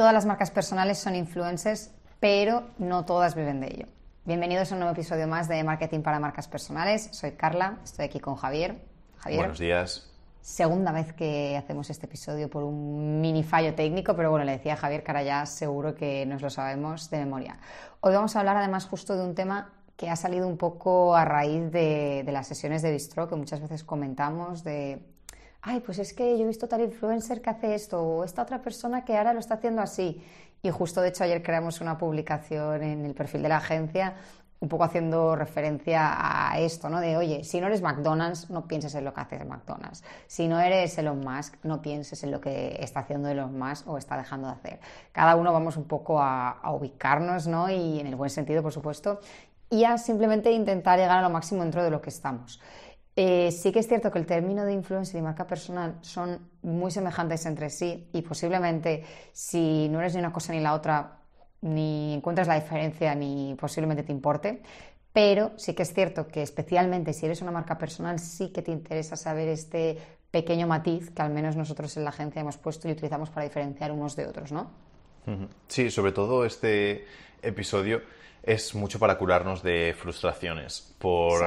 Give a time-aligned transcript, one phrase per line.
[0.00, 1.90] Todas las marcas personales son influencers,
[2.20, 3.86] pero no todas viven de ello.
[4.24, 7.10] Bienvenidos a un nuevo episodio más de Marketing para Marcas Personales.
[7.12, 8.82] Soy Carla, estoy aquí con Javier.
[9.18, 9.40] Javier.
[9.40, 10.10] Buenos días.
[10.40, 14.72] Segunda vez que hacemos este episodio por un mini fallo técnico, pero bueno, le decía
[14.72, 17.58] a Javier que ahora ya seguro que nos lo sabemos de memoria.
[18.00, 21.26] Hoy vamos a hablar además justo de un tema que ha salido un poco a
[21.26, 25.04] raíz de, de las sesiones de Bistro, que muchas veces comentamos de
[25.62, 28.62] ay, pues es que yo he visto tal influencer que hace esto, o esta otra
[28.62, 30.22] persona que ahora lo está haciendo así.
[30.62, 34.14] Y justo, de hecho, ayer creamos una publicación en el perfil de la agencia,
[34.60, 37.00] un poco haciendo referencia a esto, ¿no?
[37.00, 40.04] De, oye, si no eres McDonald's, no pienses en lo que hace McDonald's.
[40.26, 43.96] Si no eres Elon Musk, no pienses en lo que está haciendo Elon Musk o
[43.96, 44.80] está dejando de hacer.
[45.12, 47.70] Cada uno vamos un poco a, ubicarnos, ¿no?
[47.70, 49.20] Y en el buen sentido, por supuesto,
[49.70, 52.60] y a simplemente intentar llegar a lo máximo dentro de lo que estamos.
[53.16, 56.90] Eh, sí que es cierto que el término de influencer y marca personal son muy
[56.90, 61.18] semejantes entre sí y posiblemente si no eres ni una cosa ni la otra,
[61.62, 64.62] ni encuentras la diferencia ni posiblemente te importe.
[65.12, 68.70] Pero sí que es cierto que especialmente si eres una marca personal sí que te
[68.70, 69.98] interesa saber este
[70.30, 73.90] pequeño matiz que al menos nosotros en la agencia hemos puesto y utilizamos para diferenciar
[73.90, 74.70] unos de otros, ¿no?
[75.68, 77.04] Sí, sobre todo este
[77.42, 78.02] episodio
[78.42, 81.42] es mucho para curarnos de frustraciones por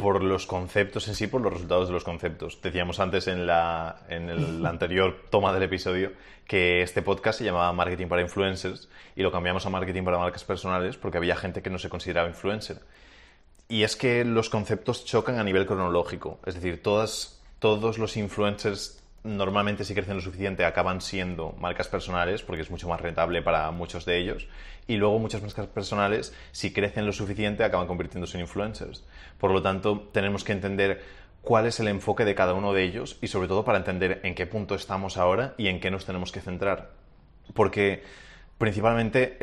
[0.00, 2.60] por los conceptos en sí, por los resultados de los conceptos.
[2.62, 6.12] Decíamos antes en la, en anterior toma del episodio
[6.46, 10.44] que este podcast se llamaba Marketing para Influencers y lo cambiamos a Marketing para Marcas
[10.44, 12.80] Personales porque había gente que no se consideraba influencer.
[13.68, 16.40] Y es que los conceptos chocan a nivel cronológico.
[16.44, 22.42] Es decir, todas, todos los influencers normalmente si crecen lo suficiente acaban siendo marcas personales
[22.42, 24.48] porque es mucho más rentable para muchos de ellos
[24.86, 29.04] y luego muchas marcas personales si crecen lo suficiente acaban convirtiéndose en influencers.
[29.38, 31.02] Por lo tanto, tenemos que entender
[31.42, 34.34] cuál es el enfoque de cada uno de ellos y sobre todo para entender en
[34.34, 36.90] qué punto estamos ahora y en qué nos tenemos que centrar.
[37.54, 38.02] Porque
[38.58, 39.36] principalmente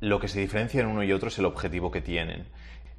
[0.00, 2.46] lo que se diferencia en uno y otro es el objetivo que tienen.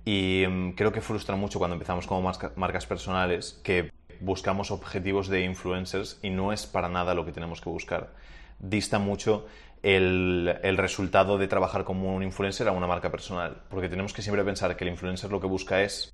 [0.06, 3.92] Y mm, creo que frustra mucho cuando empezamos como marcas personales que
[4.24, 8.14] buscamos objetivos de influencers y no es para nada lo que tenemos que buscar.
[8.60, 9.46] Dista mucho
[9.82, 14.44] el, resultado de trabajar como un influencer a una marca personal, porque tenemos que siempre
[14.46, 16.14] pensar que el influencer lo que busca es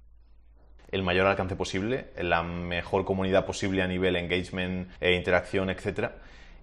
[0.91, 6.09] el mayor alcance posible, la mejor comunidad posible a nivel engagement, e interacción, etc.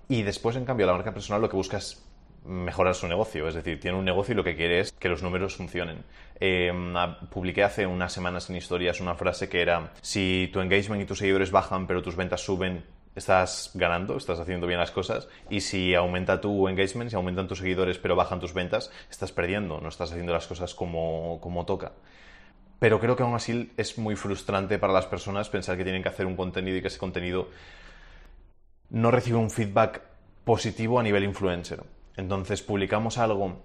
[0.08, 2.04] Y después, en cambio, la marca personal lo que busca es
[2.46, 3.48] mejorar su negocio.
[3.48, 6.04] Es decir, tiene un negocio y lo que quiere es que los números funcionen.
[6.40, 6.72] Eh,
[7.30, 11.18] publiqué hace unas semanas en historias una frase que era, si tu engagement y tus
[11.18, 12.84] seguidores bajan pero tus ventas suben,
[13.14, 15.28] estás ganando, estás haciendo bien las cosas.
[15.50, 19.80] Y si aumenta tu engagement, si aumentan tus seguidores pero bajan tus ventas, estás perdiendo,
[19.80, 21.92] no estás haciendo las cosas como, como toca.
[22.78, 26.10] Pero creo que aún así es muy frustrante para las personas pensar que tienen que
[26.10, 27.48] hacer un contenido y que ese contenido
[28.90, 30.02] no recibe un feedback
[30.44, 31.82] positivo a nivel influencer.
[32.16, 33.62] Entonces publicamos algo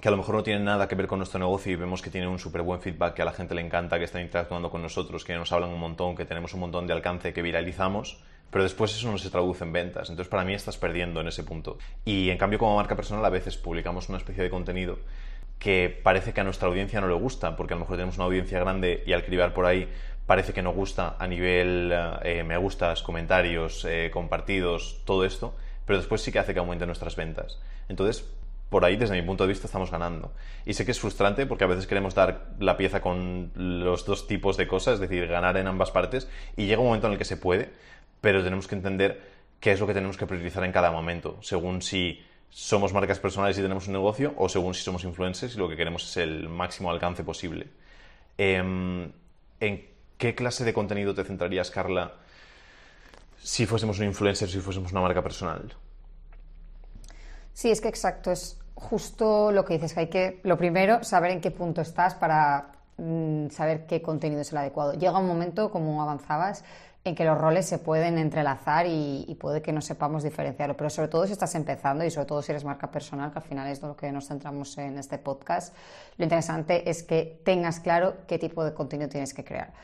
[0.00, 2.10] que a lo mejor no tiene nada que ver con nuestro negocio y vemos que
[2.10, 4.82] tiene un súper buen feedback, que a la gente le encanta, que están interactuando con
[4.82, 8.64] nosotros, que nos hablan un montón, que tenemos un montón de alcance, que viralizamos, pero
[8.64, 10.10] después eso no se traduce en ventas.
[10.10, 11.78] Entonces para mí estás perdiendo en ese punto.
[12.04, 14.98] Y en cambio como marca personal a veces publicamos una especie de contenido
[15.58, 18.26] que parece que a nuestra audiencia no le gusta, porque a lo mejor tenemos una
[18.26, 19.88] audiencia grande y al cribar por ahí
[20.26, 25.54] parece que no gusta a nivel eh, me gustas, comentarios, eh, compartidos, todo esto,
[25.86, 27.60] pero después sí que hace que aumenten nuestras ventas.
[27.88, 28.24] Entonces,
[28.68, 30.32] por ahí, desde mi punto de vista, estamos ganando.
[30.66, 34.26] Y sé que es frustrante porque a veces queremos dar la pieza con los dos
[34.26, 37.18] tipos de cosas, es decir, ganar en ambas partes, y llega un momento en el
[37.18, 37.70] que se puede,
[38.20, 39.20] pero tenemos que entender
[39.60, 42.20] qué es lo que tenemos que priorizar en cada momento, según si
[42.50, 45.76] somos marcas personales y tenemos un negocio, o según si somos influencers y lo que
[45.76, 47.68] queremos es el máximo alcance posible.
[48.38, 49.12] Em,
[49.60, 49.86] ¿En
[50.18, 52.14] qué clase de contenido te centrarías, Carla,
[53.44, 55.76] si fuésemos un influencer, si fuésemos una marca personal?
[57.52, 61.30] Sí, es que exacto, es justo lo que dices, que hay que, lo primero, saber
[61.30, 64.94] en qué punto estás para mm, saber qué contenido es el adecuado.
[64.94, 66.64] Llega un momento, como avanzabas,
[67.04, 71.08] en que los roles se pueden entrelazar y, puede que no sepamos diferenciarlo, pero sobre
[71.08, 73.82] todo si estás empezando y sobre todo si eres marca personal, que al final es
[73.82, 75.74] lo que nos centramos en este podcast,
[76.16, 79.74] lo interesante es que tengas claro qué tipo de contenido tienes que crear.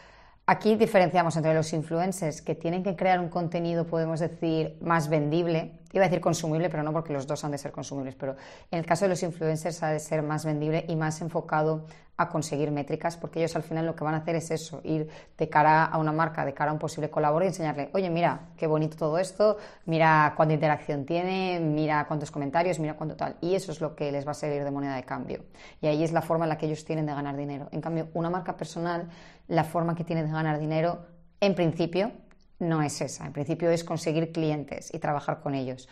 [0.53, 5.79] Aquí diferenciamos entre los influencers que tienen que crear un contenido, podemos decir, más vendible.
[5.93, 8.37] Iba a decir consumible, pero no porque los dos han de ser consumibles, pero
[8.71, 12.29] en el caso de los influencers ha de ser más vendible y más enfocado a
[12.29, 15.09] conseguir métricas, porque ellos al final lo que van a hacer es eso, ir
[15.39, 18.51] de cara a una marca, de cara a un posible colaborador y enseñarle, oye, mira,
[18.59, 19.57] qué bonito todo esto,
[19.87, 23.37] mira cuánta interacción tiene, mira cuántos comentarios, mira cuánto tal.
[23.41, 25.45] Y eso es lo que les va a servir de moneda de cambio.
[25.81, 27.69] Y ahí es la forma en la que ellos tienen de ganar dinero.
[27.73, 29.09] En cambio, una marca personal,
[29.49, 31.07] la forma que tiene de ganar dinero,
[31.41, 32.13] en principio,
[32.61, 33.27] no es esa.
[33.27, 35.89] En principio es conseguir clientes y trabajar con ellos.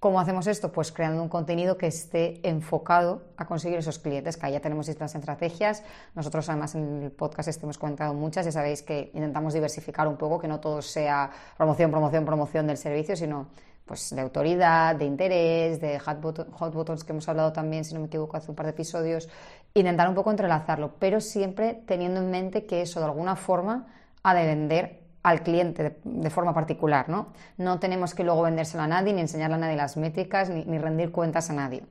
[0.00, 0.72] ¿Cómo hacemos esto?
[0.72, 5.14] Pues creando un contenido que esté enfocado a conseguir esos clientes, que ya tenemos distintas
[5.14, 5.82] estrategias.
[6.14, 10.16] Nosotros además en el podcast este hemos comentado muchas, ya sabéis que intentamos diversificar un
[10.16, 13.48] poco, que no todo sea promoción, promoción, promoción del servicio, sino
[13.84, 16.18] pues de autoridad, de interés, de hot,
[16.72, 19.28] buttons que hemos hablado también, si no me equivoco, hace un par de episodios,
[19.74, 23.88] intentar un poco entrelazarlo, pero siempre teniendo en mente que eso de alguna forma
[24.22, 27.28] ha de vender al cliente de, forma particular, ¿no?
[27.58, 31.12] No tenemos que luego vendérselo a nadie, ni enseñarle a nadie las métricas, ni, rendir
[31.12, 31.84] cuentas a nadie.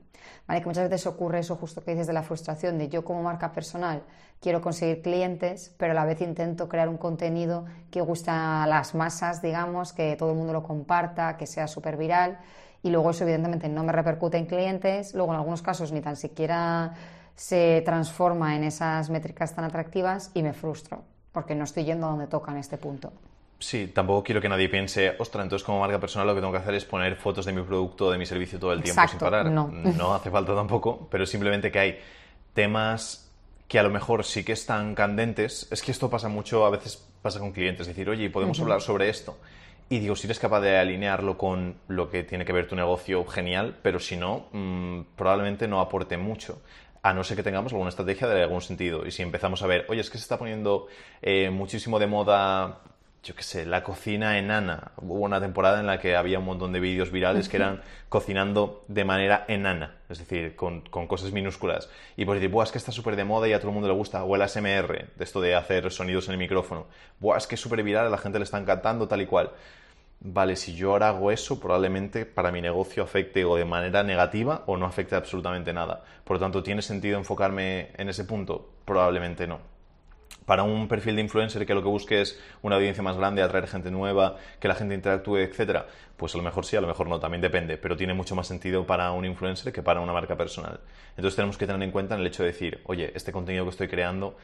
[0.48, 0.62] ¿Vale?
[0.62, 3.52] Que muchas veces ocurre eso justo que dices de la frustración, de yo como marca
[3.52, 4.04] personal
[4.42, 8.96] quiero conseguir clientes, pero a la vez intento crear un contenido que guste a las
[8.96, 12.40] masas, digamos, que todo el mundo lo comparta, que sea súper viral,
[12.82, 16.16] y luego eso evidentemente no me repercute en clientes, luego en algunos casos ni tan
[16.16, 16.94] siquiera
[17.36, 22.10] se transforma en esas métricas tan atractivas y me frustro porque no estoy yendo a
[22.12, 23.12] donde toca en este punto.
[23.60, 26.60] Sí, tampoco quiero que nadie piense, ostras, entonces como marca personal lo que tengo que
[26.60, 29.20] hacer es poner fotos de mi producto o de mi servicio todo el tiempo sin
[29.20, 29.48] parar.
[29.52, 29.68] No.
[29.98, 32.00] no hace falta tampoco, pero simplemente que hay
[32.54, 33.30] temas
[33.68, 35.68] que a lo mejor sí que están candentes.
[35.72, 39.10] Es que esto pasa mucho, a veces pasa con clientes, decir, oye, podemos hablar sobre
[39.10, 39.38] esto.
[39.90, 43.26] Y digo, si eres capaz de alinearlo con lo que tiene que ver tu negocio,
[43.26, 46.62] genial, pero si no, mm, probablemente no aporte mucho
[47.02, 49.06] a no ser que tengamos alguna estrategia de algún sentido.
[49.06, 50.88] Y si empezamos a ver, oye, es que se está poniendo
[51.22, 52.80] eh, muchísimo de moda,
[53.24, 54.92] yo qué sé, la cocina enana.
[54.98, 58.84] Hubo una temporada en la que había un montón de vídeos virales que eran cocinando
[58.88, 61.90] de manera enana, es decir, con, cosas minúsculas.
[62.18, 63.88] Y pues decir, Buah, es que está súper de moda y a todo el mundo
[63.88, 64.24] le gusta.
[64.24, 66.88] O el ASMR, de esto de hacer sonidos en el micrófono.
[67.20, 69.52] Buah, es que es súper viral, a la gente le está encantando, tal y cual
[70.22, 74.64] vale, si yo ahora hago eso, probablemente para mi negocio afecte o de manera negativa
[74.68, 76.04] o no afecte absolutamente nada.
[76.24, 78.70] Por lo tanto, ¿tiene sentido enfocarme en ese punto?
[78.86, 79.60] Probablemente no.
[80.46, 83.68] Para un perfil de influencer que lo que busque es una audiencia más grande, atraer
[83.68, 85.86] gente nueva, que la gente interactúe, etcétera,
[86.18, 88.48] pues a lo mejor sí, a lo mejor no, también depende, pero tiene mucho más
[88.48, 90.80] sentido para un influencer que para una marca personal.
[91.12, 93.88] Entonces tenemos que tener en cuenta el hecho de decir, oye, este contenido que estoy
[93.88, 94.38] creando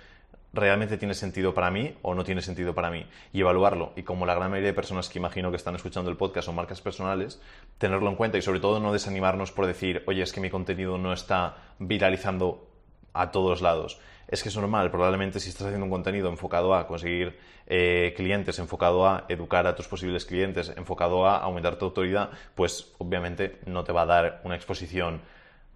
[0.56, 3.94] realmente tiene sentido para mí o no tiene sentido para mí y evaluarlo.
[3.96, 6.56] Y como la gran mayoría de personas que imagino que están escuchando el podcast son
[6.56, 7.42] marcas personales,
[7.78, 10.98] tenerlo en cuenta y sobre todo no desanimarnos por decir, oye, es que mi contenido
[10.98, 12.68] no está viralizando
[13.14, 14.00] a todos lados.
[14.28, 17.38] Es que es normal, probablemente si estás haciendo un contenido enfocado a conseguir
[17.68, 22.94] eh, clientes, enfocado a educar a tus posibles clientes, enfocado a aumentar tu autoridad, pues
[22.98, 25.22] obviamente no te va a dar una exposición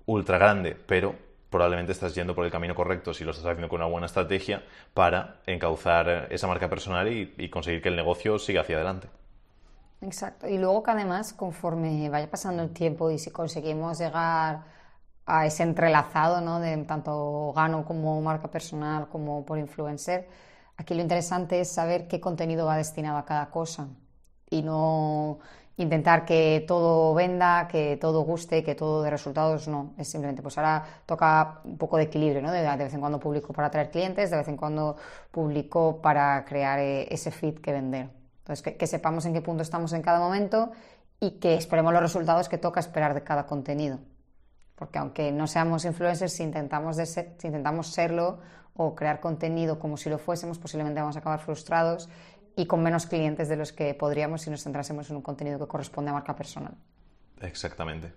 [0.06, 1.16] ultra grande, pero
[1.50, 4.64] probablemente estás yendo por el camino correcto si lo estás haciendo con una buena estrategia
[4.94, 9.08] para encauzar esa marca personal y, conseguir que el negocio siga hacia adelante.
[10.02, 10.48] Exacto.
[10.48, 14.64] Y luego que además, conforme vaya pasando el tiempo y si conseguimos llegar
[15.26, 16.60] a ese entrelazado, ¿no?
[16.60, 20.28] De tanto gano como marca personal como por influencer,
[20.78, 23.90] aquí lo interesante es saber qué contenido va destinado a cada cosa
[24.50, 25.40] y no
[25.80, 29.94] intentar que todo venda, que todo guste, que todo de resultados, no.
[29.98, 32.52] Es simplemente, pues ahora toca un poco de equilibrio, ¿no?
[32.52, 34.98] De, vez en cuando publico para atraer clientes, de vez en cuando
[35.32, 38.10] publico para crear eh, ese feed que vender.
[38.40, 40.72] Entonces, que, sepamos en qué punto estamos en cada momento
[41.20, 44.00] y que esperemos los resultados que toca esperar de cada contenido.
[44.76, 48.40] Porque aunque no seamos influencers, si intentamos, si intentamos serlo
[48.76, 52.10] o crear contenido como si lo fuésemos, posiblemente vamos a acabar frustrados
[52.56, 55.68] y con menos clientes de los que podríamos si nos centrásemos en un contenido que
[55.68, 56.74] corresponde a marca personal.
[57.42, 58.14] Exactamente.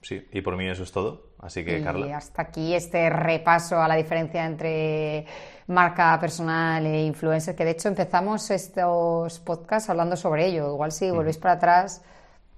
[0.00, 1.32] Sí, y por mí eso es todo.
[1.40, 2.06] Así que, Carla.
[2.06, 5.26] Y hasta aquí este repaso a la diferencia entre
[5.66, 10.72] marca personal e influencer, que de hecho empezamos estos podcasts hablando sobre ello.
[10.72, 12.02] Igual si volvéis para atrás,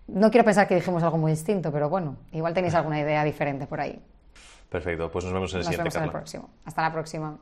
[0.06, 3.66] no quiero pensar que dijimos algo muy distinto, pero bueno, igual tenéis alguna idea diferente
[3.66, 4.00] por ahí.
[4.68, 5.84] Perfecto, pues nos vemos en el siguiente.
[5.84, 6.50] Nos vemos en el próximo.
[6.64, 7.38] Hasta la próxima.